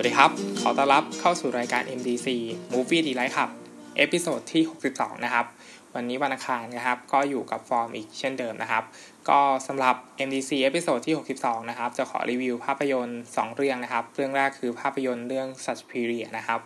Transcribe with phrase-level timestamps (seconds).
[0.00, 2.28] สวัสดีครับ ขอต้อนรับเข้าสู่รายการ MDC
[2.72, 3.50] Movie Delight ครับ
[3.96, 5.46] episode ที่ 62 นะครับ
[5.94, 8.84] วันนี้วันอังคารนะครับ ก็อยู่กับฟอร์มอีกเช่นเดิมนะครับ
[9.28, 9.94] ก็สำหรับ
[10.26, 16.60] MDC episode ที่ 62 นะครับ จะขอรีวิวภาพยนตร์ 2 เรื่องนะครับ เรื่องแรกคือภาพยนตร์เรื่อง Suspiria นะครับ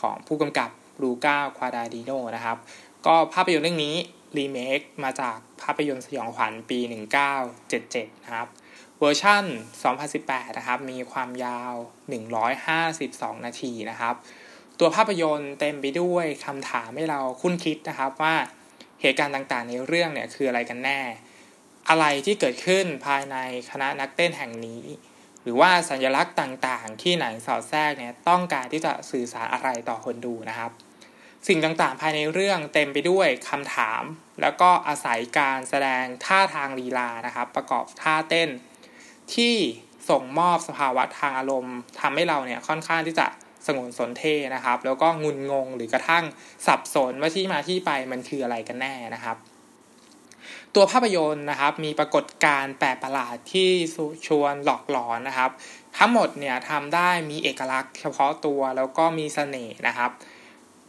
[0.00, 0.70] ของผู้กำกับ
[1.02, 2.56] ลูก้ากัวดาญิโนนะครับ
[3.06, 3.94] ก็ภาพยนตร์เรื่องนี้
[4.36, 6.78] รีเมคมาจากภาพยนตร์สยองขวัญปี
[7.52, 8.48] 1977 นะครับ
[9.02, 9.44] เวอร์ชัน
[10.00, 11.74] 2018 นะครับ มีความยาว
[12.60, 14.14] 152 นาทีนะครับ
[14.78, 18.34] ตัวภาพยนตร์เต็มไปด้วยคำถามให้เราคุ้นคิดนะครับว่า
[19.00, 21.00] เหตุการณ์ต่างๆ ในเรื่องเนี่ยคืออะไรกันแน่
[21.88, 23.36] อะไรที่เกิดขึ้นภายใน
[23.70, 24.84] คณะนักเต้นแห่งนี้
[25.42, 30.70] หรือว่าสัญลักษณ์ต่างๆ ที่หนังสอดแทรกเนี่ยต้องการที่จะสื่อสารอะไรต่อคนดูนะครับ
[31.48, 34.02] สิ่งต่างๆ ภายในเรื่องเต็มไปด้วยคำถาม
[34.40, 38.50] แล้วก็อาศัยการแสดงท่าทางลีลานะครับ ประกอบท่าเต้น
[39.36, 39.54] ที่
[40.10, 43.26] ส่งมอบสภาวะทางอารมณ์ทำให้เราเนี่ยค่อนข้างที่จะ
[43.66, 44.22] สงวนสนเท
[44.54, 46.24] นะครับ แล้วก็งุนงงหรือกระทั่ง
[46.66, 49.36] สับสนว่าที่มาที่ไปมันคืออะไรกันแน่นะครับ
[50.74, 53.70] ตัวภาพยนตร์นะครับมีปรากฏการณ์แปลกประหลาดที่
[54.26, 55.50] ชวนหลอกหลอนนะครับ
[55.98, 60.10] ทั้งหมดเนี่ยทำได้มีเอกลักษณ์เฉพาะตัวแล้วก็มีเสน่ห์นะครับ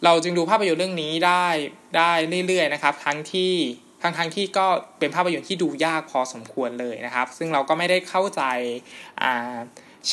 [0.04, 1.48] เราจึงดูภาพยนตร์เรื่องนี้ได้
[1.98, 2.12] ได้
[2.48, 3.54] เรื่อยๆนะครับ ทั้งที่
[4.02, 4.68] ทั้งทั้งที่ก็
[5.00, 8.42] เป็นภาพยนตร์ที่ดูยากพอสมควรเลยนะครับ ซึ่งเราก็ไม่ได้เข้าใจ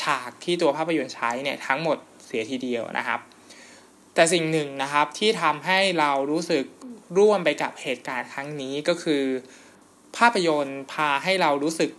[0.01, 3.21] ฉากที่ตัวภาพยนตร์ใช้เนี่ยทั้งหมดเสียทีเดียวนะครับ
[4.15, 6.65] แต่สิ่งหนึ่งนะครับที่ทำให้เรารู้สึก
[7.19, 9.25] ร่วมไปกับเหตุการณ์ครั้งนี้ก็คือ
[10.17, 11.91] ภาพยนตร์พาให้เรารู้สึก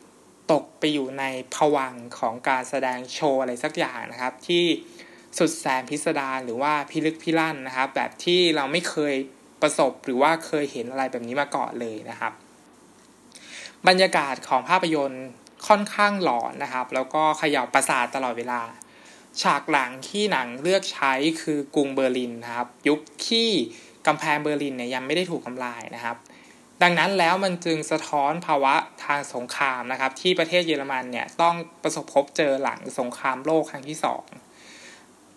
[0.52, 1.24] ตกไปอยู่ใน
[1.56, 4.64] ผวังของการแสดงโชว์อะไรสักอย่างนะครับ ที่
[5.38, 9.16] สุดแสนพิสดารหรือว่าพิลึกพิลั่นนะครับ แบบที่เราไม่เคย
[9.62, 12.34] ประสบหรือว่าเคยเห็นอะไรแบบนี้มาก่อนเลยนะครับ
[13.88, 15.26] บรรยากาศของภาพยนตร์
[15.68, 18.62] ค่อนข้างหลอนนะครับ แล้วก็เขย่าประสาทตลอดเวลา
[19.42, 23.00] ฉากหลังที่หนังเลือกใช้คือกรุงเบอร์ลินนะครับ ยุค
[23.30, 23.50] ที่
[24.08, 26.18] กำแพงเบอร์ลินเนี่ยยังไม่ได้ถูกทำลายนะครับ
[26.84, 28.76] ดังนั้นแล้วมันจึงสะท้อนภาวะ
[29.06, 34.24] ทางสงครามนะครับ ที่ประเทศเยอรมันเนี่ยต้องประสบพบเจอหลังสงครามโลกครั้งที่สอง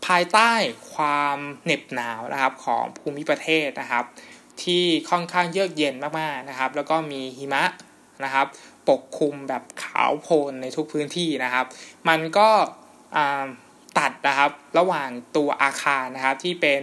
[0.07, 0.53] ภายใต้
[0.95, 4.05] ความเหน็บหนาวนะครับของภูมิประเทศนะครับ
[4.63, 7.65] ที่ค่อนข้างเยือกเย็นมากๆนะครับ แล้วก็มีหิมะ
[8.25, 8.47] นะครับ
[8.89, 11.67] ปกคลุมแบบขาวโพลนในทุกพื้นที่นะครับ
[12.09, 12.49] มันก็
[13.99, 16.83] ตัดนะครับระหว่างตัวอาคารนะครับที่เป็น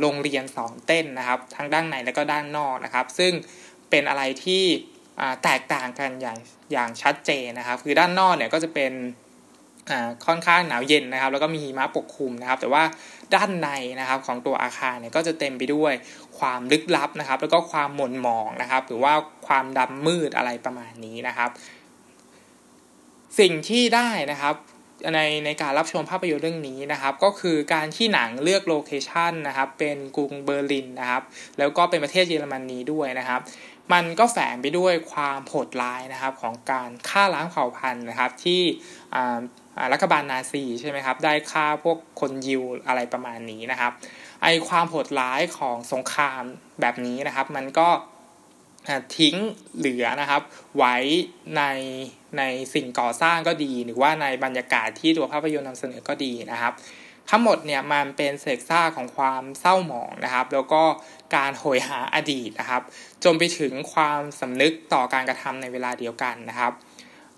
[0.00, 3.32] โรงเรียนสอนเต้นนะครับ ทั้งด้านในและก็ด้านนอกนะครับ ซึ่ง
[3.90, 4.64] เป็นอะไรที่
[5.44, 6.38] แตกต่างกันอย่าง
[6.72, 8.92] อย่างชัดเจนนะครับ คือด้านนอกเนี่ยก็จะเป็น
[10.26, 12.82] ค่อนข้างหนาวเย็นนะครับ แล้วก็มีหิมะปกคลุมนะครับ แต่ว่า
[13.34, 13.68] ด้านใน
[14.00, 15.92] นะครับของตัวอาคารเนี่ยก็จะเต็มไปด้วย
[16.38, 19.12] ความลึกลับนะครับ แล้วก็ความหม่นหมองนะครับ หรือว่า
[19.46, 21.50] ความดำมืดอะไรประมาณนี้นะครับ
[23.38, 24.54] สิ่งที่ได้นะครับ
[25.14, 31.22] ในในการรับชมภาพยนตร์เรื่องนี้นะครับ ก็คือการที่หนังเลือก location นะครับ เป็นกรุงเบอร์ลินนะครับ
[31.58, 33.40] แล้วก็เป็นประเทศเยอรมนนีด้วยนะครับ
[33.92, 38.62] มันก็แฝงไปด้วยความโหดร้ายนะครับของการฆ่าล้างเผ่าพันธุ์นะครับที่
[39.92, 43.92] รัฐบาลนาซีใช่ไหมครับ ได้ฆ่าพวกคนยิวอะไรประมาณนี้นะครับ
[44.42, 46.42] ไอความโหดร้ายของสงคราม
[46.80, 47.88] แบบนี้นะครับ มันก็
[49.16, 49.36] ทิ้ง
[49.76, 50.42] เหลือนะครับ
[50.76, 50.96] ไว้
[51.56, 51.62] ใน
[52.38, 52.42] ใน
[52.74, 56.72] สิ่งก่อสร้างก็ดี หรือว่าในบรรยากาศที่ตัวภาพยนตร์นำเสนอก็ดีนะครับ
[57.30, 60.82] ทั้งหมดเนี่ยมันเป็นเศษซากของความเศร้าหมองนะครับ แล้วก็
[61.36, 62.82] การโหยหาอดีตนะครับ
[63.24, 66.72] จนไปถึงความสำนึกต่อการกระทำในเวลาเดียวกันนะครับ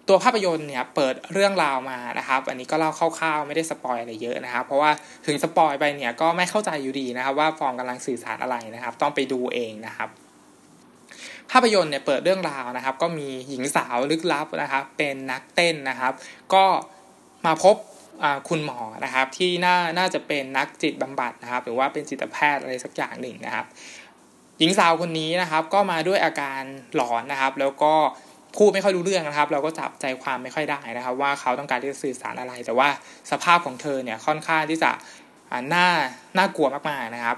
[0.08, 4.90] ตัวภาพยนตร์เนี่ยเปิดเรื่องราวมานะครับ อันนี้ก็เล่าคร่าวๆไม่ได้สปอยอะไรเยอะนะครับ เพราะว่า
[5.26, 10.08] ถึงสปอยไปเนี่ยก็ไม่เข้าใจอยู่ดีนะครับ ว่าฟองกำลังสื่อสารอะไรนะครับ ต้องไปดูเองนะครับ
[11.50, 16.12] ภาพยนตร์เนี่ยเปิดเรื่องราวนะครับ ก็มีหญิงสาวลึกลับนะครับ เป็นนักเต้นนะครับ
[16.54, 16.64] ก็
[17.46, 17.76] มาพบ
[18.48, 23.66] คุณหมอนะครับ ที่น่าน่าจะเป็นนักจิตบำบัดนะครับ หรือว่าเป็นจิตแพทย์อะไรสักอย่างหนึ่งนะครับ
[24.58, 26.62] หญิงสาวคนนี้นะครับ ก็มาด้วยอาการ
[26.94, 27.94] หลอนนะครับ แล้วก็
[28.58, 32.88] พูดไม่ค่อยรู้เรื่องนะครับ เราก็จับใจความไม่ค่อยได้นะครับ ว่าเขาต้องการที่จะสื่อสารอะไร แต่ว่า
[33.30, 34.90] สภาพของเธอเนี่ยค่อนข้างที่จะ
[35.74, 35.86] น่า
[36.38, 37.36] น่ากลัวมากๆนะครับ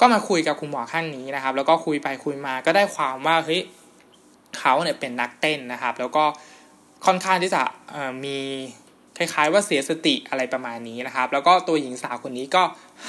[0.00, 3.60] ก็มาคุยกับคุณหมอข้างนี้นะครับ แล้วก็คุยไปคุยมาก็ได้ความว่าเฮ้ย
[4.58, 6.24] เขาเนี่ยเป็นนักเต้นนะครับ แล้วก็
[7.06, 7.62] ค่อนข้างที่จะ
[8.24, 8.38] มี
[9.16, 12.62] คล้ายๆว่าเสียสติอะไรประมาณนี้นะครับ แล้วก็ตัวหญิงสาวคนนี้ก็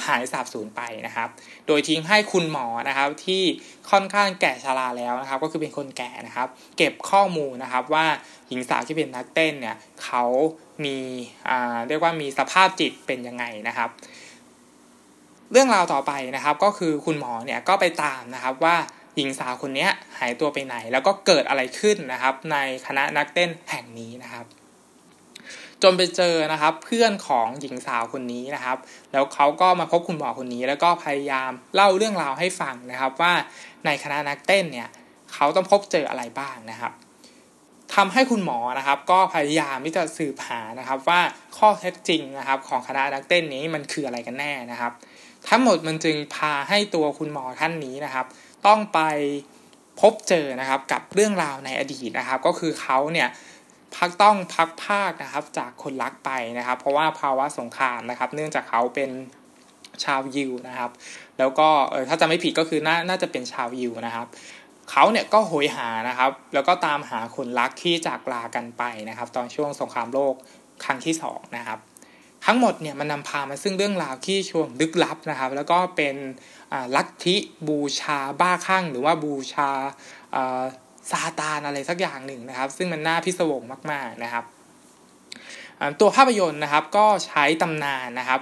[0.06, 1.28] หายสาบสูญไปนะครับ
[1.66, 3.42] โดยทิ้งให้คุณหมอนะครับที่
[3.90, 8.06] ค่อนข้างแก่ชราแล้วนะครับ ก็คือเป็นคนแก่นะครับ เก็บข้อมูลนะครับว่า
[8.48, 10.24] หญิงสาวที่เป็นนักเต้นเนี่ยเขา
[10.84, 10.98] มี
[11.48, 13.90] อ่าเรียกว่ามีสภาพจิตเป็นยังไงนะครับ
[15.52, 18.76] เรื่องราวต่อไปนะครับก็คือคุณหมอเนี่ยก็ไปตามนะครับว่า
[19.16, 19.88] หญิงสาวคนนี้
[20.18, 22.56] หายตัวไปไหน แล้วก็เกิดอะไรขึ้นนะครับ ใน
[22.86, 24.46] คณะนักเต้นแห่งนี้นะครับ
[25.84, 28.78] จนไปเจอนะครับ เพื่อนของหญิงสาวคนนี้นะครับ
[29.12, 33.32] แล้วเขาก็มาพบคุณหมอคนนี้ แล้วก็พยายามเล่าเรื่องราวให้ฟังนะครับ ว่า
[33.84, 34.88] ในคณะนักเต้นเนี่ย
[35.32, 36.92] เขาต้องพบเจออะไรบ้างนะครับ
[37.94, 41.20] ทำให้คุณหมอนะครับ ก็พยายามที่จะสืบหานะครับ ว่า
[41.56, 44.92] ข้อเท็จจริงนะครับ ของคณะนักเต้นนี้มันคืออะไรกันแน่นะครับ
[45.48, 48.26] ทั้งหมดมันจึงพาให้ตัวคุณหมอท่านนี้นะครับ
[48.66, 49.00] ต้องไป
[50.00, 53.28] พบเจอนะครับกับเรื่องราวในอดีตนะครับ ก็คือเขาเนี่ย
[53.96, 59.10] พักต้องพักภาคนะครับจากคนรักไปนะครับ เพราะว่าภาวะสงครามนะครับ เนื่องจากเขาเป็น
[60.04, 60.90] ชาวยิวนะครับ
[61.38, 64.26] แล้วก็เออถ้าจะไม่ผิดก็คือน่าน่าจะเป็นชาวยิวนะครับ
[64.90, 70.34] เขาเนี่ยก็โหยหานะครับ แล้วก็ตามหาคนรักที่จากลากันไปนะครับ ตอนช่วงสงครามโลก
[70.84, 71.78] ครั้งที่2นะครับ
[72.46, 76.16] ทั้งหมดเนี่ยมันนำพามาซึ่งเรื่องราวที่ช่วงลึกลับนะครับ แล้วก็เป็น
[76.96, 77.36] ลัทธิ
[77.68, 79.70] บูชาบ้าคลั่งหรือว่าบูชา
[81.10, 84.44] ซาตานอะไรสักอย่างหนึ่งนะครับ ซึ่งมันน่าพิศวงมากๆนะครับ
[86.00, 88.40] ตัวภาพยนตร์นะครับก็ใช้ตำนานนะครับ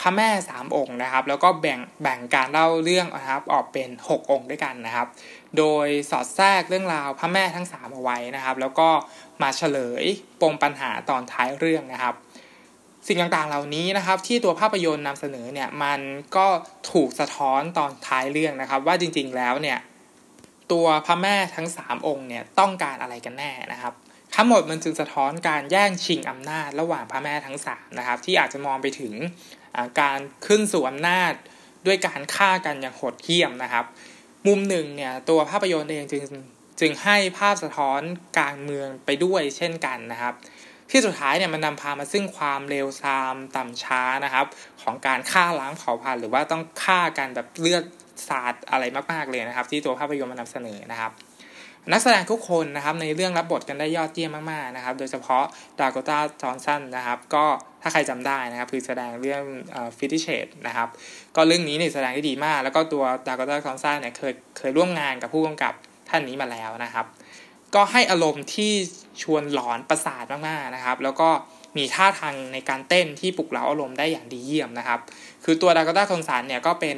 [0.00, 5.06] พระแม่สามองค์นะครับ แล้วก็แบ่งแบ่งการเล่าเรื่องนะครับออกเป็น 6 องค์ด้วยกันนะครับ
[5.58, 8.88] โดยสอดแทรกเรื่องราวพระแม่ทั้ง 3 เอาไว้นะครับ แล้วก็
[9.42, 10.04] มาเฉลย
[10.40, 12.14] ปมปัญหาตอนท้ายเรื่องนะครับ
[13.06, 16.00] สิ่งต่างๆเหล่านี้นะครับ ที่ตัวภาพยนตร์นำเสนอเนี่ยมัน
[16.36, 16.46] ก็
[16.92, 19.78] ถูกสะท้อนตอนท้ายเรื่องนะครับ ว่าจริงๆแล้วเนี่ย
[20.72, 23.94] ตัวพระแม่ทั้ง 3 องค์เนี่ยต้องการอะไรกันแน่นะครับ
[24.36, 29.12] ทั้งหมดมันจึงสะท้อนการแย่งชิงอำนาจระหว่างพระแม่ทั้ง3นะครับที่อาจจะมองไปถึง
[30.00, 31.32] การขึ้นสู่อำนาจ
[31.86, 33.84] ด้วยการฆ่ากันอย่างโหดเหี้ยมนะครับ
[34.46, 36.22] มุมหนึ่งเนี่ยตัวภาพยนตร์เองจึง
[36.80, 38.00] จึงให้ภาพสะท้อน
[38.40, 40.34] การเมืองไปด้วยเช่นกันนะครับ
[40.90, 44.46] ที่สุดท้ายเนี่ยมันนำพามาซึ่งความเลวทรามต่ำช้านะครับ
[44.82, 47.84] ของการฆ่าล้างเผ่าพันธุ์หรือว่าต้องฆ่ากันแบบเลือด
[48.28, 51.12] ศาสาดอะไรมากๆเลยนะครับ ที่ตัวภาพยนตร์มันนำเสนอนะครับ
[51.92, 55.44] นักแสดงทุกคนนะครับในเรื่องรับบทกันได้ยอดเยี่ยมมากๆนะครับ โดยเฉพาะ
[55.80, 57.44] ดากต้าจอห์นสันนะครับ ก็
[57.82, 59.44] ถ้าใครจำได้นะครับ คือแสดงเรื่อง
[59.98, 60.88] ฟิติเชตนะครับ
[61.36, 65.74] ก็เรื่องนี้เนี่ยแสดงได้ดีมาก แล้วก็ตัวดากต้าจอห์นสันเนี่ยเคยเคยร่วมงานกับผู้กำกับ
[66.08, 67.06] ท่านนี้มาแล้วนะครับ
[67.74, 68.72] ก็ให้อารมณ์ที่
[69.22, 71.28] ชวนหลอนประสาทมากๆนะครับ แล้วก็
[71.76, 75.00] มีท่าทางในการเต้นที่ปลุกเร้าอารมณ์ได้อย่างดีเยี่ยมนะครับ
[75.44, 76.96] คือตัวดากต้าจอห์นสันเนี่ยก็เป็น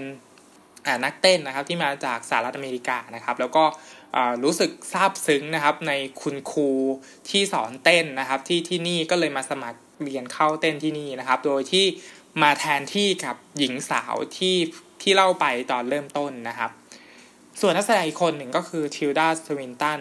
[1.05, 3.65] นักเต้นนะครับที่มาจากสหรัฐอเมริกานะครับ แล้วก็
[4.45, 6.71] รู้สึกซาบซึ้งนะครับในคุณครู
[7.29, 11.85] ที่สอนเต้นนะครับที่ที่นี่ก็เลยมาสมัครเรียนเข้าเต้นที่นี่นะครับ โดยที่
[12.43, 14.57] มาแทนที่กับหญิงสาวที่
[15.03, 16.71] ที่เล่าไปตอนเริ่มต้นนะครับ
[17.61, 20.01] ส่วนนักแสดงอีกคนหนึ่งก็คือทิลดาสวินตัน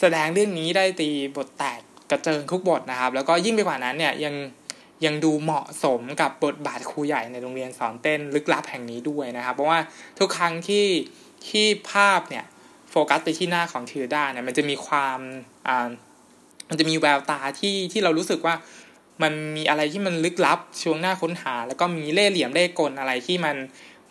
[0.00, 1.80] แสดงเรื่องนี้ได้ตีบทแตก
[2.10, 4.34] กระเจิงทุกบทนะครับ แล้วก็ยิ่งไปกว่านั้นเนี่ยยัง
[5.04, 9.78] ยังดูเหมาะสมกับบทบาทครูใหญ่ในโรงเรียนสอนเต้นลึกลับแห่งนี้ด้วยนะครับ เพราะว่า
[10.18, 10.86] ทุกครั้งที่
[11.48, 12.44] ที่ภาพเนี่ย
[12.90, 15.18] โฟกัสไปที่หน้าของทิลดาเนี่ยมันจะมีความ
[15.66, 15.88] อ่า
[16.68, 18.54] มันจะมีแววตาที่ที่เรารู้สึกว่า
[19.22, 23.56] มันมีอะไรที่มันลึกลับช่วงหน้าค้นหา แล้วก็มีเล่ห์เหลี่ยมเล่ห์กลอะไรที่มัน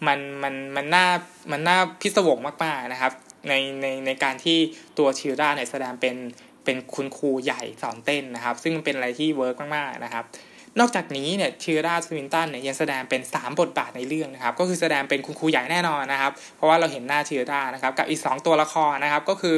[0.07, 1.07] มันมันมันน่า
[1.51, 3.13] มันน่าพิศวงมากๆนะครับ
[3.47, 4.57] ในในในการที่
[4.97, 6.15] ตัวทิลดาเนี่ยแสดงเป็น
[6.63, 10.25] เป็นคุณครูใหญ่สอนเต้นนะครับ ซึ่งเป็นอะไรที่ work มากๆนะครับ
[10.79, 19.55] นอกจากนี้เนี่ยทิลดาสวินตันเนี่ยยังแสดงเป็น 3 บทบาทในเรื่องนะครับ ก็คือแสดงเป็นคุณครูใหญ่แน่นอนนะครับ เพราะว่าเราเห็นหน้าทิลดานะครับ กับอีก 2 ตัวละครนะครับ ก็คือ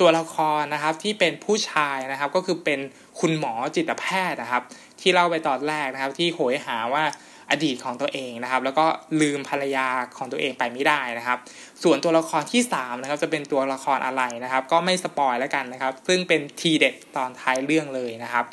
[0.00, 2.80] ตัวละครนะครับที่เป็นผู้ชายนะครับ ก็คือเป็น
[3.20, 4.62] คุณหมอจิตแพทย์นะครับ
[5.00, 7.04] ที่เล่าไปตอนแรกนะครับ ที่โหยหาว่า
[7.50, 8.86] อดีตของตัวเองนะครับ แล้วก็
[9.20, 9.86] ลืมภรรยา
[10.16, 11.38] ของตัวเองไปไม่ได้นะครับ
[11.82, 18.44] ส่วนตัวละครที่3นะครับจะเป็นตัวละครอะไรนะครับ ก็ไม่สปอยแล้วกันนะครับ ซึ่งเป็นทีเด็ดตอนท้ายเรื่องเลยนะครับ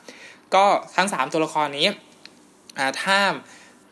[0.55, 1.87] ก็ทั้ง 3 ตัวละครนี้
[3.01, 3.17] ถ้า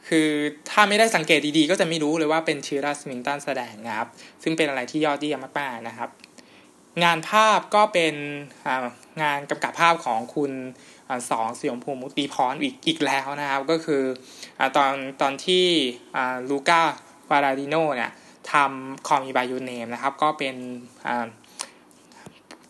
[0.07, 0.29] คือ
[0.69, 4.07] ถ้าไม่ได้สังเกตดีๆ ก็จะไม่รู้เลยว่าเป็นชิรัสมินตันแสดงนะครับ
[4.43, 6.09] ซึ่งเป็นอะไรที่ยอดเยี่ยมมากๆนะครับ
[7.03, 8.15] งานภาพก็เป็น
[9.21, 10.51] งานกำกับภาพของคุณ
[11.31, 14.03] สองสยมภูมิตีพรอีกอีกแล้วนะครับ ก็คือ
[14.59, 15.65] อตอนตอนที่
[16.49, 16.81] ลูก้า
[17.29, 18.11] วาราดิโนเนี่ย
[18.51, 20.55] ทำคอมีบายูเนมนะครับ ก็เป็น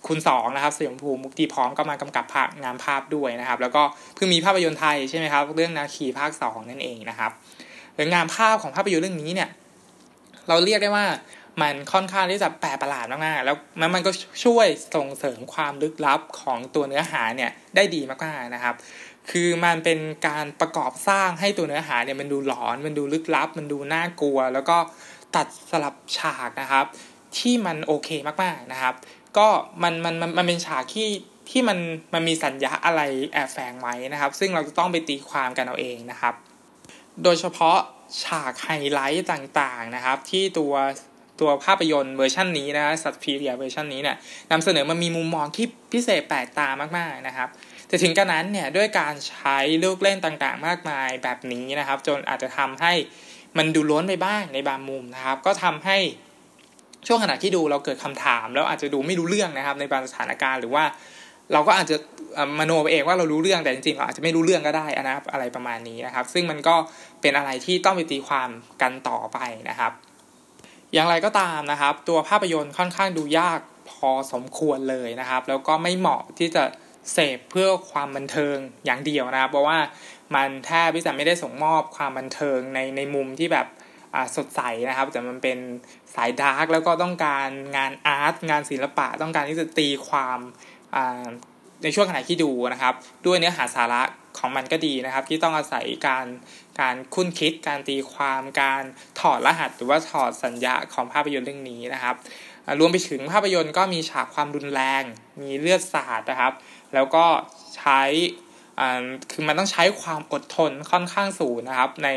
[0.07, 3.81] คุณสองนะครับสยมภูมิมุกตีพร้อมก็มากำกับภาพงานภาพด้วยนะครับ แล้วก็
[4.15, 7.31] เพิ่งมีภาพยนตร์ไทยใช่ไหมครับเรื่องนาคีภาคสองนั่นเองนะครับ
[7.95, 9.50] หรืองานภาพของภาพยนตร์เรื่องนี้เนี่ย
[10.48, 11.05] เราเรียกได้ว่า
[11.62, 13.55] มันค่อนข้างที่จะแปลกประหลาดมากๆแล้ว
[13.95, 14.12] มันก็
[14.45, 18.75] ช่วยส่งเสริมความลึกลับของตัวเนื้อหาเนี่ยได้ดีมากๆนะครับ
[19.31, 24.77] คือมันเป็นการประกอบสร้างให้ตัวเนื้อหาเนี่ยมันดูหลอน มันดูลึกลับ มันดูน่ากลัว แล้วก็
[25.36, 26.86] ตัดสลับฉากนะครับ
[27.38, 28.10] ที่มันโอเค
[28.43, 28.93] มากๆนะครับ
[29.37, 29.47] ก็
[29.83, 31.09] มันมันมันมันเป็นฉากที่
[31.49, 31.77] ที่มัน
[32.13, 33.01] มันมีสัญญาอะไร
[33.33, 36.33] แอบแฝงไว้นะครับ ซึ่งเราจะต้องไปตีความกันเอาเองนะครับ
[37.23, 37.77] โดยเฉพาะ
[38.23, 40.73] ฉากไฮไลท์ต่างๆนะครับ ที่ตัว
[41.41, 44.17] ตัวภาพยนตร์เวอร์ชันนี้นะ Suspiria เวอร์ชันนี้เนี่ย
[44.51, 47.49] นำเสนอมันมีมุมมองที่พิเศษแปลกตามากๆนะครับ
[47.87, 52.93] แต่ถึงกระนั้นเนี่ยด้วยการใช้ลูกเล่นต่างๆ มากมายแบบนี้นะครับ จนอาจจะทำให้
[53.57, 55.97] มันดูล้นไปบ้างในบางมุมนะครับ ก็ทำให้
[57.07, 60.83] ช่วงขณะที่ดูเราเกิดคำถาม แล้วอาจจะดูไม่รู้เรื่องนะครับ ในบางสถานการณ์หรือว่า
[61.53, 61.95] เราก็อาจจะ
[62.60, 66.75] มโนไปเองว่าเรารู้เรื่องแต่จริงๆเราอาจจะไม่รู้เรื่องก็ได้นะครับอะไรประมาณนี้นะครับ ซึ่งมันก็
[67.22, 68.50] เป็นอะไรที่ต้องไปตีความ
[68.81, 69.38] กันต่อไป
[69.69, 69.91] นะครับ
[70.93, 73.60] อย่างไรก็ตามนะครับ ตัวภาพยนตร์ค่อนข้างดูยาก
[73.91, 76.63] พอสมควรเลยนะครับ แล้วก็ไม่เหมาะที่จะ
[77.13, 79.77] เสพเพื่อความบันเทิงอย่างเดียวนะครับ เพราะว่า
[80.36, 83.67] มันแทบที่จะไม่ได้ส่งมอบความบันเทิงในในมุมที่แบบ
[84.36, 85.58] สดใสนะครับ แต่มันเป็น
[86.15, 90.39] สายดาร์กแล้วก็ต้องการงานอาร์ตงานศิลปะ ต้องการที่จะตีความ
[91.84, 92.93] ในช่วงขณะที่ดูนะครับ
[93.25, 94.01] ด้วยเนื้อหาสาระ
[94.39, 96.25] ของมันก็ดีนะครับ ที่ต้องอาศัยการ
[96.79, 98.84] การคุ้นคิด การตีความการ
[99.20, 102.15] ถอดรหัส หรือว่าถอดสัญญาของภาพยนตร์เรื่องนี้นะครับ
[102.79, 105.03] รวมไปถึงภาพยนตร์ก็มีฉากความรุนแรง
[105.41, 106.53] มีเลือดสาดนะครับ
[106.93, 107.25] แล้วก็
[107.77, 108.01] ใช้
[109.31, 112.09] คือมันต้องใช้ความอดทนค่อนข้างสูงนะครับ ใน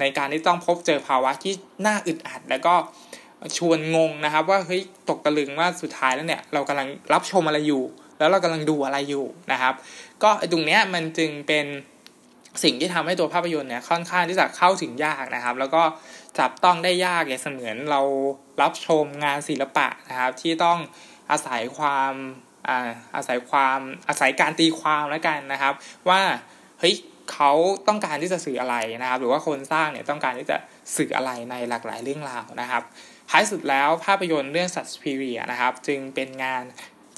[0.00, 1.52] ในการที่ต้องพบเจอภาวะที่
[1.86, 2.74] น่าอึดอัด แล้วก็
[3.56, 7.82] ชวนงงนะครับ ว่าเฮ้ยตกตะลึงว่าสุดท้ายแล้วเนี่ยเรากำลังรับชมอะไรอยู่
[8.18, 9.74] แล้วเรากำลังดูอะไรอยู่นะครับ
[10.22, 11.66] ก็ตรงเนี้ยมันจึงเป็น
[12.62, 15.82] สิ่งที่ทำให้ตัวภาพยนตร์เนี่ยค่อนข้างที่จะเข้าถึงยากนะครับ แล้วก็
[16.38, 18.00] จับต้องได้ยากอย่างเสมือนเรา
[18.62, 20.78] รับชมงานศิลปะนะครับ ที่ต้อง
[21.30, 22.12] อาศัยความ
[23.14, 25.74] อาศัยความอาศัยการตีความแล้วกันนะครับ
[26.08, 26.20] ว่า
[26.80, 26.94] เฮ้ย
[27.32, 27.52] เขา
[27.88, 30.56] ต้องการที่จะสื่ออะไรนะครับ หรือว่าคนสร้างเนี่ยต้องการที่จะ
[30.96, 32.82] สื่ออะไรในหลากหลายเรื่องราวนะครับ
[33.30, 36.62] ท้ายสุดแล้วภาพยนตร์เรื่องสัตว์พีเรียนะครับ จึงเป็นงาน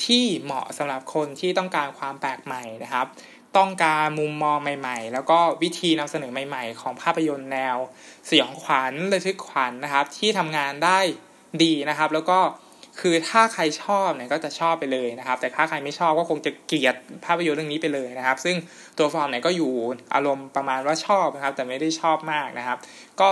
[0.04, 3.06] ที่เหมาะสำหรับคนที่ต้องการความแปลกใหม่นะครับ
[3.56, 7.76] ต้องการมุมมองใหม่ ๆ แล้วก็วิธีนำเสนอใหม่ ๆ ของภาพยนตร์แนว
[8.28, 11.00] สยองขวัญระทึกขวัญนนะครับ ที่ทำงานได้
[11.62, 12.38] ดีนะครับ แล้วก็
[13.00, 16.94] คือถ้าใครชอบเนี่ยก็จะชอบไปเลยนะครับ แต่ถ้าใครไม่ชอบก็คงจะเกลียด
[17.24, 18.56] ภาพยนตร์เรื่องนี้ไปเลยนะครับ ซึ่ง
[18.98, 19.72] ตัวฟอร์มเนี่ยก็อยู่
[20.14, 22.78] อารมณ์ประมาณว่าชอบนะครับ แต่ไม่ได้ชอบมากนะครับ
[23.20, 23.28] ก็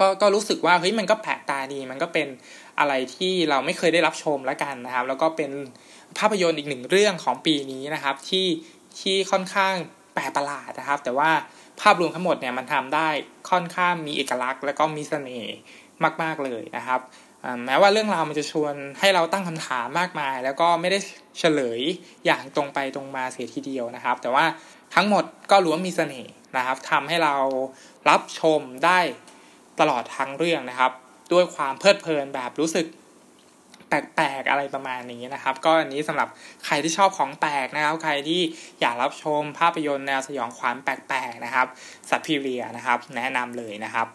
[0.00, 2.28] ก็ก็รู้สึกว่าเฮ้ยมันก็แปลกตาดี มันก็เป็น
[2.78, 5.50] อะไรที่เราไม่เคยได้รับชมแล้วกันนะครับ แล้วก็เป็น
[6.18, 8.46] ภาพยนตร์อีกหนึ่งเรื่องของปีนี้นะครับ ที่
[9.00, 9.74] ที่ค่อนข้าง
[10.14, 11.30] แปลกประหลาดนะครับ แต่ว่า
[11.80, 13.08] ภาพรวมทั้งหมดเนี่ยมันทำได้
[13.50, 15.56] ค่อนข้างมีเอกลักษณ์ และก็มีเสน่ห์
[16.22, 17.00] มาก ๆเลยนะครับ
[17.66, 20.98] แม้ว่าเรื่องราวมันจะชวนให้เราตั้งคำถามมากมาย แล้วก็ไม่ได้
[21.38, 21.80] เฉลย
[22.26, 24.44] อย่างตรงไปตรงมาเสียทีเดียวนะครับ แต่ว่า
[24.94, 27.34] ทั้งหมดก็ล้วนมีเสน่ห์นะครับทำให้เรา
[28.08, 28.98] รับชมได้
[29.80, 30.92] ตลอดทั้งเรื่องนะครับ
[31.32, 32.86] ด้วยความเพลิดเพลินแบบรู้สึก
[33.88, 36.28] แปลกๆอะไรประมาณนี้นะครับ ก็อันนี้สำหรับ
[36.64, 38.40] ใครที่ชอบของแปลกนะครับ ใครที่
[38.80, 41.66] อยากรับชมภาพยนตร์แนวสยองขวัญแปลกๆนะครับ
[42.10, 44.06] สัตว์พีเรียนะครับ แนะนำเลยนะครับ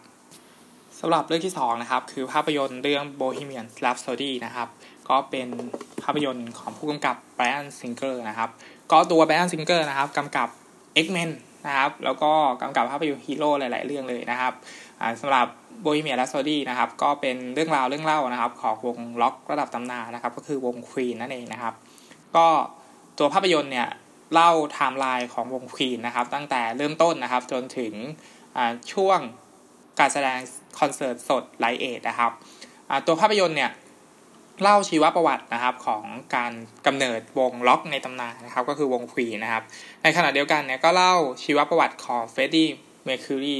[1.00, 4.68] สำหรับเรื่องที่2นะครับคือภาพยนตร์เรื่อง Bohemian Rhapsody นะครับ
[5.08, 5.48] ก็เป็น
[6.02, 8.50] ภาพยนตร์ของผู้กำกับ Bryan Singer นะครับ
[8.90, 10.48] ก็ตัว Bryan Singer นะครับกำกับ
[11.04, 11.30] X-Men
[11.66, 14.52] นะครับ แล้วก็กำกับภาพยนตร์ฮีโร่หลาย ๆ เรื่องเลยนะครับ
[15.20, 15.46] สำหรับ
[15.84, 21.74] Bohemian Rhapsody นะครับ ก็เป็นเรื่องราวเรื่องเล่านะครับ ของวงล็อกระดับตำนานนะครับ ก็คือวง Queen นั่นเองนะครับ
[22.36, 22.46] ก็
[23.18, 23.88] ตัวภาพยนตร์เนี่ย
[24.32, 27.92] เล่าไทม์ไลน์ของวง Queen นะครับ ตั้งแต่เริ่มต้นนะครับ จนถึง
[28.92, 29.18] ช่วง
[29.98, 30.38] การแสดง
[30.78, 32.30] คอนเสิร์ตสด Live Aid นะครับ
[33.06, 33.70] ตัวภาพยนตร์เนี่ย
[34.62, 36.02] เล่าชีวประวัตินะครับของ
[36.36, 36.52] การ
[36.86, 39.62] กำเนิดวงล็อกในตำนานนะครับก็คือวง Queen นะครับ
[40.02, 43.56] ในขณะเดียวกันเนี่ยก็เล่าชีวประวัติของ Freddie Mercury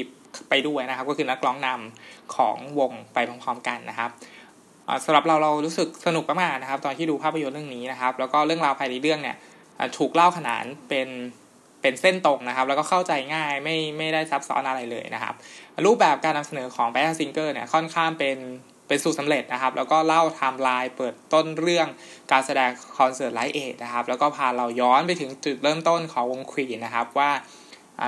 [0.49, 4.11] ไปด้วยนะครับ ก็คือนักร้องนำของวงไปพร้อมๆกันนะครับ
[5.05, 9.37] สำหรับเราเรารู้สึกสนุกมากๆนะครับ ตอนที่ดูภาพยนตร์เรื่องนี้นะครับ แล้วก็เรื่องราวภายในเรื่องเนี่ย
[9.99, 11.09] ถูกเล่าขนานเป็น
[11.83, 15.35] เป็นเส้นตรงนะครับ แล้วก็เข้าใจง่ายไม่ไม่ได้ซับซ้อนอะไรเลยนะครับ
[15.87, 18.39] รูปแบบการนำเสนอของ Bryan Singer เนี่ยค่อนข้างเป็น
[18.89, 21.89] เป็นสูตรสำเร็จนะครับ แล้วก็เล่าไทม์ไลน์เปิดต้นเรื่อง
[22.33, 27.31] การแสดงคอนเสิร์ต Live Aid นะครับ แล้วก็พาเราย้อนไปถึงจุดเริ่มต้นของวง Queen นะครับว่า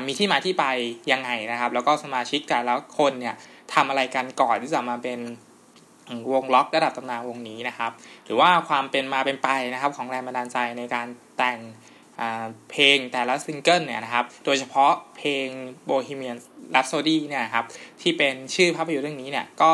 [0.07, 0.65] มีที่มาที่ไป
[1.13, 3.35] ยังไงนะครับ แล้วก็สมาชิกแต่ละคนเนี่ย
[3.75, 5.21] ทำอะไรกันก่อนที่จะมาเป็น
[6.33, 7.91] วงล็อกระดับตำนานวงนี้นะครับ
[8.25, 11.07] หรือว่าความเป็นมาเป็นไปนะครับ ของแรงบันดาลใจในการ
[11.39, 11.59] แต่ง
[12.71, 15.47] เพลงแต่ละซิงเกิลเนี่ยนะครับ โดยเฉพาะเพลง
[15.89, 16.39] Bohemian
[16.75, 17.65] Rhapsody เนี่ยครับ
[18.03, 19.71] ที่เป็นชื่อภาพยนตร์เรื่องนี้เนี่ย ก็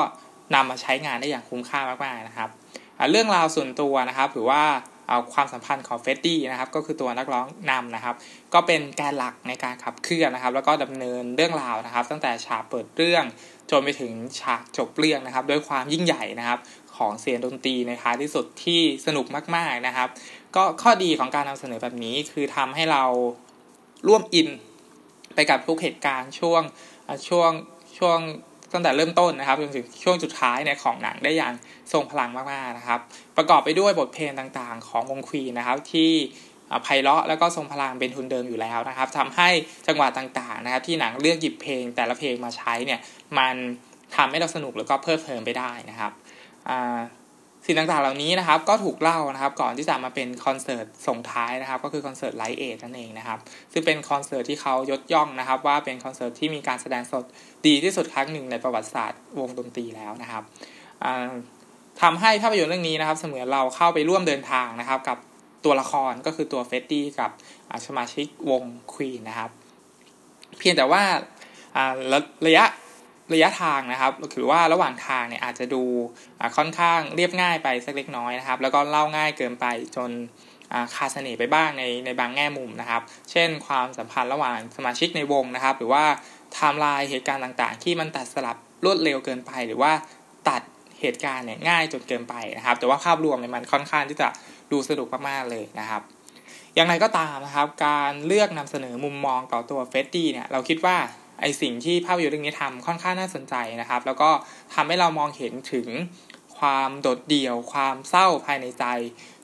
[0.55, 2.49] นำมาใช้งานได้อย่างคุ้มค่ามากๆนะครับ
[3.11, 4.63] เรื่องราวส่วนตัวนะครับ หรือว่า
[5.09, 8.15] เอาความสัมพันธ์ของ Freddie นะครับ ก็คือตัวนักร้องนำนะครับ
[8.55, 13.25] ก็เป็นแกนหลักในการขับเคลื่อนนะครับ แล้วก็ดำเนินเรื่องราวนะครับ ตั้งแต่ฉากเปิดเรื่อง
[13.71, 16.59] จนไปถึงฉากจบเรื่องนะครับ ด้วยความยิ่งใหญ่นะครับ
[16.97, 19.27] ของเสียงดนตรีในท้ายที่สุดที่สนุก
[19.57, 20.09] มากๆนะครับ
[20.57, 23.05] ก็ข้อดีของการนำเสนอแบบนี้คือทำให้เรา
[24.09, 24.49] ร่วมอิน
[25.35, 26.63] ไปกับทุกเหตุการณ์ช่วง
[27.29, 27.51] ช่วง
[27.99, 28.19] ช่วง
[28.73, 31.55] ตั้งแต่เริ่มต้นนะครับจนถึงช่วงสุดท้ายเนี่ยของหนังได้อย่าง
[31.93, 33.01] ทรงพลังมากๆนะครับ
[33.37, 36.11] ประกอบไปด้วยบทเพลงต่างๆ ของวงควีนนะครับที่
[36.83, 39.49] ไพเราะแล้วก็ทรงพลังเป็นทุนเดิมอยู่แล้วนะครับทำให้
[39.87, 43.01] จังหวะต่างๆนะครับ ที่หนังเลือกหยิบเพลงแต่ละเพลงมาใช้เนี่ย
[43.39, 43.55] มัน
[44.17, 46.13] ทำให้เราสนุกแล้วก็เพลิดเพลินไปได้นะครับ
[47.65, 53.39] สิ่งต่างๆเหล่านี้นะครับ ก็ถูกเล่านะครับ ก่อนที่จะมาเป็นคอนเสิร์ตส่งท้ายนะครับ ก็คือคอนเสิร์ต Live Aid นั่นเองนะครับ
[53.73, 57.25] ซึ่งเป็นคอนเสิร์ตที่เขายกย่องนะครับ ว่าเป็นคอนเสิร์ตที่มีการแสดงสด
[57.67, 60.43] ดีที่สุดครั้งหนึ่งในประวัติศาสตร์วงดนตรีแล้วนะครับ
[62.03, 65.19] ทำให้ภาพยนตร์เรื่องนี้นะครับ เสมือนเราเข้าไปร่วมเดินทางนะครับ กับ
[65.65, 67.31] ตัวละครก็คือตัว Freddie กับ
[67.87, 68.63] สมาชิกวง
[68.93, 69.51] ควีนนะครับ
[70.59, 71.03] เพียงแต่ว่า
[72.47, 72.65] ระยะ
[73.33, 75.83] ระยะทางนะครับคือว่าระหว่างทางเนี่ยอาจจะดู
[76.57, 79.67] ค่อนข้างเรียบง่ายไปสักเล็กน้อยนะครับ แล้วก็เล่าง่ายเกินไป
[79.97, 80.11] จน
[80.95, 86.05] ขาดเสน่ห์ไปบ้างในในบางแง่มุมนะครับ เช่น ความสัมพันธ์ระหว่างสมาชิกในวงนะครับ หรือว่า
[86.53, 89.93] ไทม์ไลน์เหตุการณ์ต่างๆ ที่มันตัดสลับรวดเร็วเกินไป หรือว่า
[90.49, 90.63] ตัด
[91.01, 94.29] เหตุการณ์เนี่ยง่ายจนเกินไปนะครับ แต่ว่าภาพรวมเนี่ยมันค่อนข้างที่จะ
[94.73, 96.03] ดูสนุกมากๆเลยนะครับ
[96.75, 100.97] อย่างไรก็ตามนะครับ การเลือกนำเสนอมุมมองต่อตัว Freddie เนี่ยเราคิดว่า
[101.41, 104.31] ไอสิ่งที่ภาพยนตร์เรื่องนี้ทำค่อนข้างน่าสนใจนะครับ แล้วก็
[104.75, 105.89] ทำให้เรามองเห็นถึง
[106.59, 108.85] ความโดดเดี่ยว ความเศร้าภายในใจ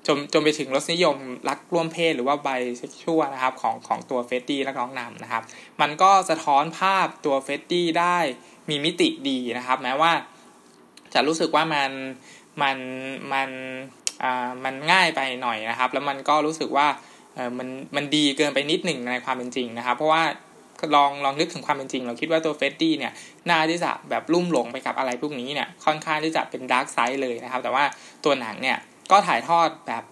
[0.07, 1.17] จนจนไปถึงรสนิยม
[1.49, 2.49] รักร่วมเพศหรือว่าไบ
[2.79, 5.43] เซ็กชวลนะครับของของตัว Freddie นักร้องนำนะครับ
[5.81, 8.19] มันก็สะท้อนภาพตัว Freddie ได้
[8.71, 10.13] มีมิติดีนะครับ แม้ว่า
[11.15, 11.91] จะรู้สึกว่ามัน
[12.63, 12.79] มัน
[13.33, 13.51] มัน
[14.23, 16.87] อ่ามันง่ายไปหน่อยนะครับ แล้วมันก็รู้สึกว่า
[17.35, 20.23] เออมันมันดีเกินไปนิดหนึ่งในความเป็นจริงนะครับ เพราะว่า
[20.97, 23.13] ลองลองนึกถึงความเป็นจริง เราคิดว่าตัว Freddie เนี่ย
[23.51, 27.85] น่าที่จะแบบลุ่มหลงไปกับอะไรพวกนี้เนี่ยค่อนข้างที่จะเป็น dark side เลยนะครับ แต่ว่า
[28.25, 28.79] ตัวหนังเนี่ย
[29.11, 30.05] ก็ถ่ายทอดแบบ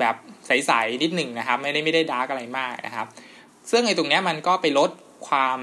[0.00, 3.06] แบบใสๆนิดหนึ่งนะครับ ไม่ได้ไม่ได้ dark อะไรมากนะครับ
[3.70, 4.90] ซึ่งไอ้ตรงเนี้ยมันก็ไปลด
[5.28, 5.58] ความ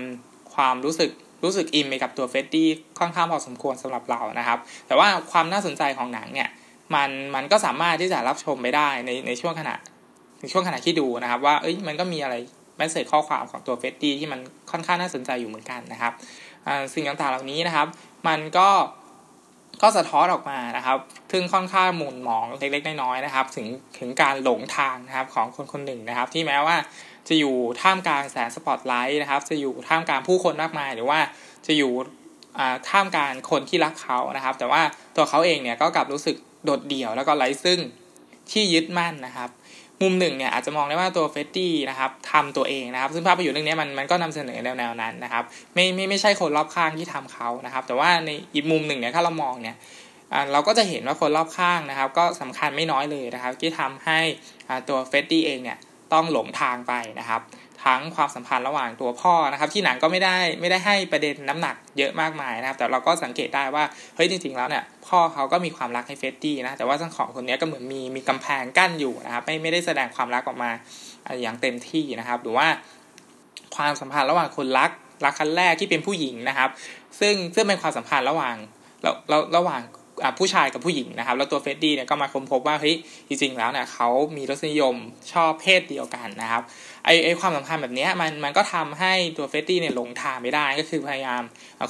[0.54, 1.12] ความรู้สึก
[1.44, 6.50] รู้สึกอินไปกับตัวเฟดดี้ค่อนข้างพอสมควรสำหรับเรานะครับ แต่ว่าความน่าสนใจของหนังเนี่ย
[6.96, 9.76] มันมันก็สามารถที่จะรับชมไปได้ในในช่วงขณะ
[10.42, 12.36] ในช่วงขณะที่ดูนะครับ ว่าเอ้ยมันก็มีอะไร
[12.84, 14.40] มสเซจข้อความของตัวเฟสตี้ที่มัน
[14.72, 16.14] ค่อนข้างน่าสนใจอยู่เหมือนกันนะครับ
[16.94, 17.88] สิ่งต่างๆเหล่านี้นะครับ
[18.28, 18.70] มันก็
[19.82, 20.98] ก็สะท้อนออกมานะครับ
[21.32, 23.68] ซึ่งค่อนข้างมุนหมองเล็กๆน้อยๆนะครับ ถึง
[24.00, 26.76] ถึงการหลงทางนะครับของคนคนหนึ่งนะครับ ที่แม้ว่า
[27.28, 31.20] จะอยู่ท่ามกลางแสงสปอตไลท์นะครับ จะอยู่ท่ามกลางผู้คนมากมาย หรือว่า
[31.68, 31.92] จะอยู่
[32.90, 34.82] ท่ามกลางคนที่รักเขานะครับ แต่ว่า
[35.16, 37.80] ตัวเขาเองเนี่ยก็กลับรู้สึกโดดเดี่ยวแล้วก็ไร้ซึ่ง
[38.52, 39.50] ที่ยึดมั่นนะครับ
[40.04, 49.76] มุมหนึ่งเนี่ยอาจจะมองได้ว่าตัวเฟตตี้นะครับทำตัวเองนะครับ ซึ่งภาพยนตร์เรื่องนี้มันมันก็นำเสนอแนวแนวนั้นนะครับไม่ไม่ไม่ใช่คนรอบข้างที่ทำเขานะครับ แต่ว่าในอีกมุมหนึ่งเนี่ยถ้าเรามองเนี่ย
[50.52, 54.20] เราก็จะเห็นว่าคนรอบข้างนะครับ ก็สำคัญไม่น้อยเลยนะครับ ที่ทำให้
[54.90, 55.78] ตัวเฟตตี้เองเนี่ย
[56.14, 57.42] ต้องหลงทางไปนะครับ
[57.86, 63.84] ทั้งความสัมพันธ์ระหว่างตัวพ่อนะครับ ที่หนังก็ไม่ได้ไม่ได้ให้ประเด็นน้ำหนักเยอะมากมายนะครับ แต่เราก็สังเกตได้ว่า
[64.16, 70.72] เฮ้ยจริงๆแล้วเนี่ยพ่อเขาก็มีความรักให้เฟตตี้นะแต่ว่าทั้งของคนนี้ก็เหมือนมีมีกำแพงกั้นอยู่นะครับไม่ไม่ได้แสดงความรักออกมา
[71.42, 72.68] อย่างเต็มที่นะครับ หรือว่า
[73.76, 74.92] ความสัมพันธ์ระหว่างคนรัก
[75.26, 76.70] รักครั้งแรกที่เป็นผู้หญิงนะครับ
[77.20, 78.56] ซึ่งซึ่งเป็นความสัมพันธ์ระหว่าง
[79.32, 79.82] ระระหว่าง
[80.40, 82.96] ผู้ชายกับผู้หญิงนะครับ แล้วตัว Freddie เนี่ยก็มาค้นพบว่าเฮ้ย
[83.28, 84.96] จริงๆแล้วเนี่ยเขามีรสนิยม
[85.34, 86.64] ชอบเพศเดียวกันนะครับ
[87.06, 91.42] ไอไอความสัมพันธ์แบบนี้มันมันก็ทำให้ตัว Freddie เนี่ยหลงทางไม่ได้ก็คือพยายาม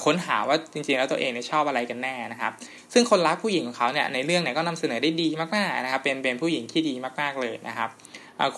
[0.04, 2.52] ค้นหาว่าจริงๆ แล้วตัวเองเนี่ยชอบอะไรกันแน่นะครับ
[2.92, 7.88] ซึ่งคนรักผู้หญิงของเขาเนี่ยในเรื่องเนี่ยก็นำเสนอได้ดีมากๆนะครับ เป็นเป็นผู้หญิงที่ดีมากๆเลยนะครับ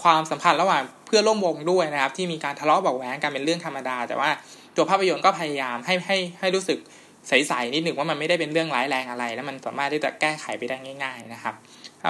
[0.02, 4.31] ความสัมพันธ์ระหว่างเพื่อนร่วมวงด้วยนะครับ ที่มีการทะเลาะเบาะแว้งกันเป็นเรื่องธรรมดา แต่ว่า
[4.76, 6.79] ตัวภาพยนตร์ก็พยายามให้ให้ให้รู้สึก
[7.29, 11.55] ใสๆนิดหนึ่งว่ามันไม่ได้เป็นเรื่องร้ายแรงอะไร แล้วมันสามารถที่จะแก้ไขไปได้ง่าย ๆ นะครับ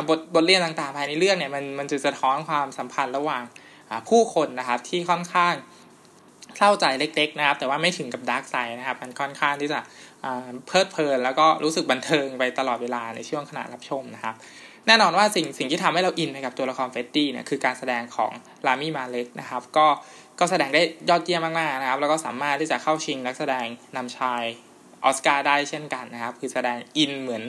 [0.09, 3.42] บทบทเรียนต่างๆภายในเรื่องเนี่ยมันมันจะสะท้อนความสัมพันธ์ระหว่าง
[4.09, 5.55] ผู้คนนะครับที่ค่อนข้าง
[6.57, 9.81] เศร้าใจเล็ก ๆ นะครับ แต่ว่าไม่ถึงกับ dark side นะครับ มันค่อนข้างที่จะ
[10.66, 14.35] เพลิดเพลิน แล้วก็รู้สึกบันเทิงไปตลอดเวลาในช่วงขณะรับชมนะครับ
[14.87, 18.33] แน่นอนว่าสิ่งสิ่งที่ทำให้เราอินไปกับตัวละคร Freddie เนี่ยคือการแสดงของ
[18.66, 19.87] Rami Malek นะครับ ก็
[20.40, 24.44] ก็แสดงได้ยอดเยี่ยมมากๆนะครับ แล้วก็สามารถที่จะเข้าชิงนักแสดงนำชาย
[25.06, 27.44] ออสการ์ได้เช่นกันนะครับ คือแสดงอินเหมือน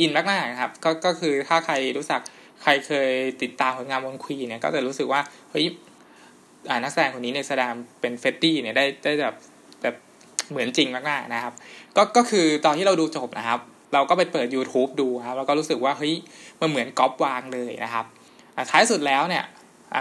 [0.00, 2.20] อินมากๆนะครับ ก็ก็คือถ้าใครรู้จัก
[2.62, 3.10] ใครเคย
[3.42, 5.66] ติดตามผลงานวงควีเนี่ยก็จะรู้สึกว่าเฮ้ย
[6.82, 9.34] นักแสดงคนนี้เนี่ยแสดงเป็นเฟตตี้เนี่ยได้ได้แบบ
[9.82, 9.94] แบบ
[10.50, 11.54] เหมือนจริงมากๆนะครับ
[11.96, 13.60] ก็ก็คือตอนที่เราดูจบนะครับ
[13.94, 16.14] เราก็ไปเปิด YouTube ดูครับแล้วก็รู้สึกว่าเฮ้ย
[16.60, 18.04] มันเหมือนก๊อปวางเลยนะครับ
[18.70, 19.44] ท้ายสุดแล้วเนี่ย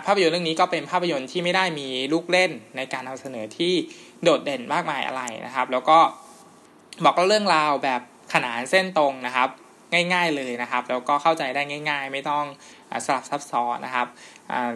[0.05, 3.73] ภาพยนตร์เรื่องนี้ก็เป็นภาพยนตร์ที่ไม่ได้มีลูกเล่นในการนำเสนอที่
[4.23, 5.97] โดดเด่นมากมายอะไรนะครับ แล้วก็
[7.05, 8.01] บอกเรื่องราวแบบ
[8.33, 9.49] ขนานเส้นตรงนะครับ
[9.93, 12.45] ง่ายๆเลยนะครับ แล้วก็เข้าใจได้ง่าย ๆ ไม่ต้อง
[13.05, 14.07] สลับซับซ้อนนะครับ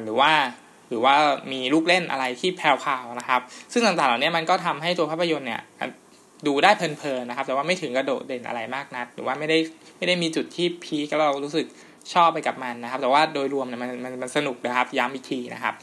[0.04, 0.32] หรือว่า
[0.90, 1.16] หรือว่า
[1.52, 2.68] มีลูกเล่นอะไรที่แพร
[3.04, 3.42] วๆนะครับ
[3.74, 5.62] ซึ่งต่างๆเหล่านี้มันก็ทำให้ตัวภาพยนตร์เนี่ย
[6.48, 9.58] ดูได้เพลินๆนะครับ แต่ว่าไม่ถึงกระโดดเด่นอะไรมากนัก หรือว่าไม่ได้
[9.98, 11.66] ไม่ได้มีจุดที่พีคแล้วเรารู้สึก
[12.14, 15.74] ชอบไปกับมันนะครับ แต่ว่าโดยรวมเนี่ยมันมันมันสนุกนะครับ ย้ำอีกทีนะครับ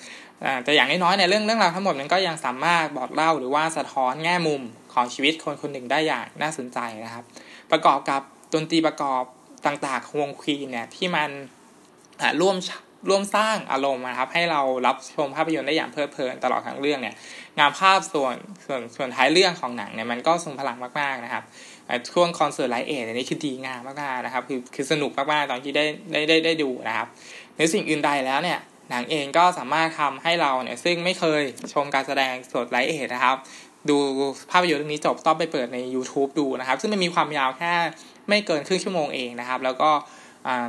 [0.64, 7.24] แต่อย่างน้อยๆในเรื่องเรื่องราวทั้งหมดมันก็ยังสามารถบอกเล่าหรือว่าสะท้อนแง่มุม ของชีวิตคนคนหนึ่งได้อย่างน่าสนใจนะครับ
[7.70, 8.20] ประกอบกับ
[8.55, 9.22] ดนตรีประกอบ
[9.66, 11.31] ต่างๆของวงควีนเนี่ยที่มัน
[12.40, 12.57] ร่วม
[13.09, 17.14] ร่วมสร้างอารมณ์นะครับ ให้เรารับชมภาพยนตร์ได้อย่างเพลิดเพลินตลอดทั้งเรื่องเนี่ย
[17.59, 21.44] งานภาพส่วนส่วนส่วนท้ายเรื่องของหนังเนี่ยมันก็ทรงพลังมากๆนะครับ
[22.11, 27.07] ช่วงคอนเสิร์ต Live Aid อันนี้คือดีงามมากๆนะครับคือคือสนุกมากๆตอนที่ได้ได้ได้ได้ดูนะครับ
[27.57, 28.59] ในสิ่งอื่นใดแล้วเนี่ย
[28.90, 33.37] หนังเองก็สามารถทำให้เราเนี่ยซึ่งไม่เคยชมการแสดงสด Live Aid นะครับ
[33.88, 33.97] ดู
[34.51, 37.73] ภาพยนตร์เรื่องนี้จบต้องไปเปิดใน YouTube ดูนะครับ ซึ่งมันมีความยาวแค่
[38.29, 39.90] ไม่เกินครึ่งชั่วโมงเองนะครับ แล้วก็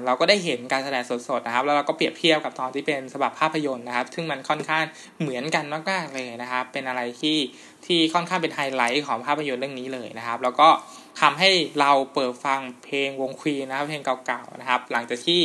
[0.05, 4.83] เราก็ได้เห็นการแสดงสดๆนะครับ แล้วเราก็เปรียบเทียบกับตอนที่เป็นฉบับภาพยนตร์นะครับ ซึ่งมันค่อนข้าง
[5.19, 7.37] เหมือนกันมากๆเลยนะครับ เป็นอะไรที่
[7.85, 10.69] ที่ค่อนข้างเป็นไฮไลท์ของภาพยนตร์เรื่องนี้เลยนะครับ แล้วก็
[11.21, 11.49] ทำให้
[11.79, 15.39] เราเปิดฟังเพลงวง Queen นะครับเพลงเก่าๆนะครับ หลังจากที่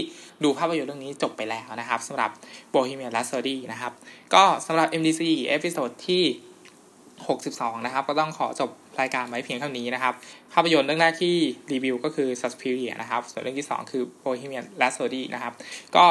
[0.45, 2.31] ดูภาพยนตร์เรื่องนี้จบไปแล้วนะครับสำหรับ
[2.75, 3.93] Bohemian Rhapsody นะครับ
[4.35, 6.25] ก็สำหรับ MDC episode ที่
[7.27, 10.15] 62 นะครับ ก็ต้องขอจบรายการไว้เพียงเท่านี้นะครับ
[10.53, 11.37] ภาพยนตร์เรื่องแรกที่
[11.73, 15.53] รีวิวก็คือ Suspiria นะครับ ส่วนเรื่องที่ 2 คือ Bohemian Rhapsody นะครับ
[15.97, 16.05] ก็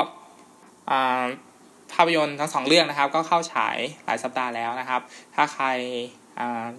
[1.94, 5.02] ภาพยนตร์ทั้งสองเรื่องนะครับ ก็เข้าฉายหลายสัปดาห์แล้วนะครับ
[5.36, 5.66] ถ้าใคร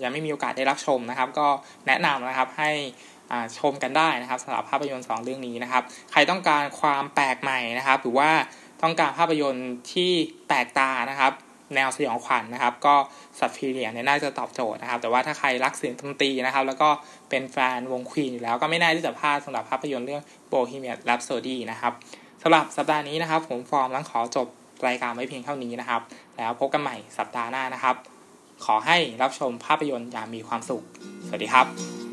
[0.03, 1.49] ยังไม่มีโอกาสได้รับชมนะครับ ก็
[1.87, 2.71] แนะนำนะครับให้
[3.59, 8.31] ชมกันได้นะครับสำหรับภาพยนตร์ 2 เรื่องนี้นะครับ ใครต้องการความแปลกใหม่นะครับ หรือว่า
[8.83, 10.11] ต้องการภาพยนตร์ที่
[10.49, 11.33] แปลกตานะครับ
[11.75, 12.95] แนวสยองขวัญนนะครับ ก็
[13.39, 16.89] สัตว์พีเรียเนี่ยน่าจะตอบโจทย์นะครับ แต่ว่าถ้าใครรักเสียงดนตรีนะครับ แล้วก็
[17.31, 21.93] เป็นแฟนวงควีนอยู่แล้วก็ไม่น่าที่จะพลาดสำหรับภาพยนตร์เรื่อง Bohemian Rhapsody นะครับ
[22.43, 24.47] สำหรับสัปดาห์นี้นะครับ ผมฟอร์มต้องขอจบ
[24.87, 26.01] รายการไว้เพียงเท่านี้นะครับ
[26.37, 27.97] แล้วพบกันใหม่สัปดาห์หน้านะครับ
[28.65, 30.83] ขอให้รับชมภาพยนตร์อย่างมีความสุข
[31.27, 32.08] สวัสดีครับ